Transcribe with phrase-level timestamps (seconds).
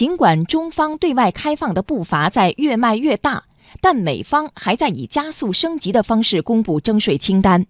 [0.00, 3.44] 尽管中方对外开放的步伐在越迈越大，
[3.82, 7.66] 但美方还在以加速升级的方式公布征税清单。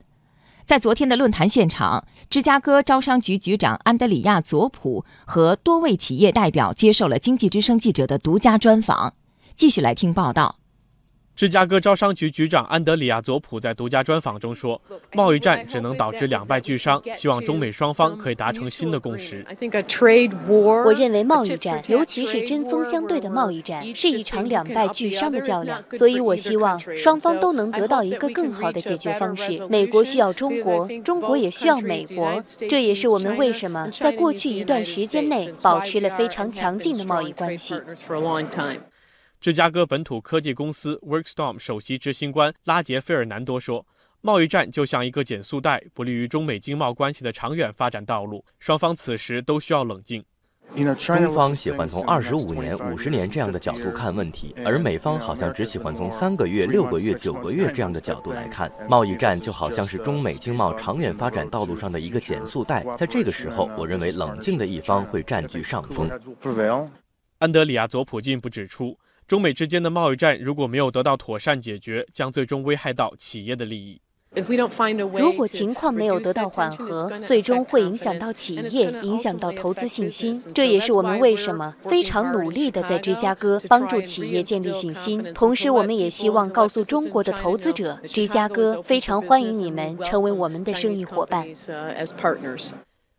[0.64, 9.14] 在昨天的论坛现场，芝加哥招商局局长安德里亚·佐普和多位企业代表接受了经济之声记者的独家专访。
[9.56, 10.59] 继续来听报道。
[11.40, 14.78] 芝加哥招商局局长安德里亚·佐普在独家专访中说
[15.14, 19.42] ：“贸易战只能导致两败俱伤，希望中美双方可以达成新的共识。”
[20.46, 25.82] 我认为贸易战，尤其是针锋相对的贸易战，是一场两败俱伤的较量。
[25.92, 29.66] 所以我希望双方都能得到一个更好的解决方式。
[29.70, 32.42] 美国需要中国，中国也需要美国。
[32.68, 37.80] 这也是我们为什么在过去一段时间内保持了非常强劲的贸易关系。
[39.40, 43.86] 芝加哥本土科技公司 Workstorm 首席执行官拉杰·费尔南多说
[44.20, 48.44] ：“贸易战就像一个减速带，不利于中美经贸关系的长远发展道路。
[48.58, 50.22] 双方此时都需要冷静。
[50.98, 58.70] 中方喜欢从二十五年、五十年这样的角度看问题，而美方好像只喜欢从三个月、六个月、九个月这样的角度来看。
[58.90, 66.10] 贸易战就好像是中美经贸长远发展道路上的一个减速带，在这个时候，我认为冷静的一方会占据上风。”
[67.38, 68.98] 安德里亚·佐普进一步指出。
[69.30, 74.00] 中美之间的贸易战如果没有得到妥善解决，将最终危害到企业的利益。
[75.16, 80.36] 如果情况没有得到缓和，最终会影响到企业，影响到投资信心。
[80.52, 85.22] 这也是我们为什么非常努力的在芝加哥帮助企业建立信心。
[85.32, 91.46] 同时，我们也希望告诉中国的投资者，芝加哥非常欢迎你们成为我们的生意伙伴。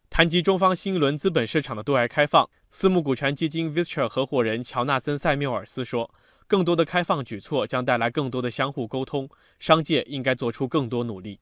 [0.10, 6.10] 谈及中方新一轮资本市场的对外开放，私募股权基金 Vistra 合伙人乔纳森·塞缪尔斯说
[6.48, 11.38] ：“更多的开放举措将带来更多的相互沟通，商界应该做出更多努力。”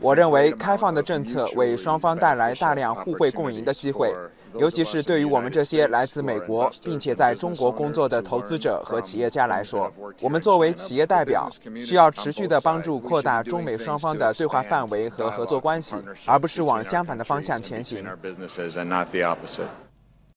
[0.00, 4.14] 我认为开放的政策为双方带来大量互惠共赢的机会，
[4.58, 11.48] 尤其是对于我们这些来自美国并且在中国工作的投资者和企业家来说，我们作为企业代表，
[11.84, 15.96] 需要持续的帮助扩大中美双方的对话范围和合作关系，
[16.26, 18.04] 而不是往相反的方向前行。